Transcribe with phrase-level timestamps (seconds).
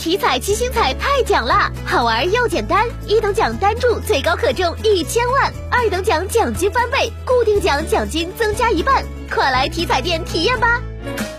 [0.00, 10.80] 体彩七星彩太奖啦，好玩又简单，一等奖单注最高可中一千万，二等奖奖金翻倍，固定奖奖金增加一半，快来体彩店体验吧！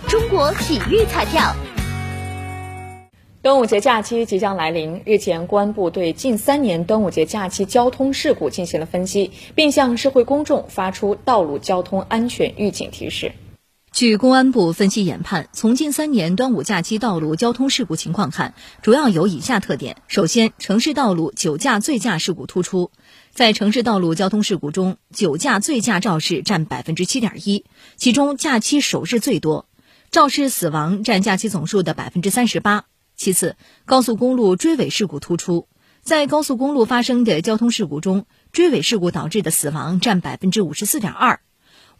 [0.08, 1.56] 中国体育彩票。
[3.42, 13.32] 端午节假期即将来临，日前公安部对近三年端午节假期交通事故进行了分析，并向社会公众发出道路交通安全预警提示。
[14.02, 22.90] 据公安部分析研判，从近三年端午假期道路交通事故情况看，主要有以下特点：首先，城市道路酒驾醉驾事故突出，
[23.32, 27.64] 在城市道路交通事故中，酒驾醉驾肇事占百分之七点一，
[27.96, 29.68] 其中假期首日最多，
[30.10, 32.86] 肇事死亡占假期总数的百分之三十八。
[33.16, 35.68] 其次，高速公路追尾事故突出，
[36.02, 41.40] 在高速公路发生的交通事故中，追尾事故导致的死亡占百分之五十四点二，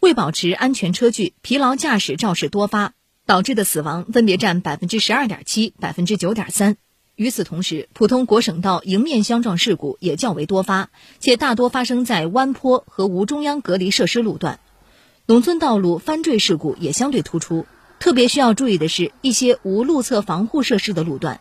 [0.02, 2.92] 为保持安全车距、疲劳驾驶肇事多发
[3.24, 6.76] 导致的死亡分别占百分之十二点七、百分之九点三。
[7.14, 14.58] 与此同时，普通国省道迎面相撞事故也较为多发，且大多发生在弯坡和无中央隔离设施路段，
[15.26, 17.64] 农村道路翻坠事故也相对突出。
[18.00, 21.40] 特别需要注意的是一些无路侧防护设施的路段。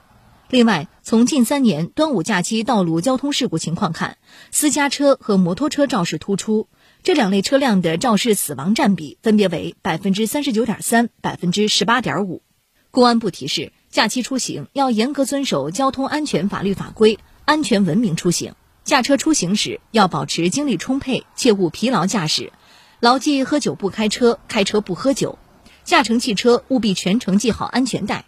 [0.51, 4.17] 另外，从近三年端午假期道路交通事故情况看，
[4.51, 6.67] 私家车和摩托车肇事突出，
[7.03, 12.43] 这两类车辆的肇事死亡占比分别为百分之三十九点三、百分之十八点五。
[12.91, 18.53] 公安部提示：假期出行要严格遵守交通安全法律法规，安全文明出行。
[18.83, 22.53] 驾车出行时要保持精力充沛，切勿疲劳驾驶，
[22.99, 25.39] 牢记喝酒不开车，开车不喝酒。
[25.83, 28.25] 驾乘汽车务必全程系好安全带，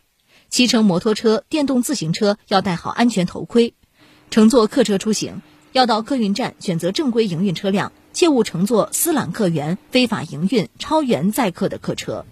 [0.49, 3.75] 骑乘摩托车、电动自行车要戴好安全头盔。
[4.31, 12.25] 乘坐客车出行，要到客运站选择正规营运车辆，切勿乘坐私揽客源、非法营运、超员载客的客车。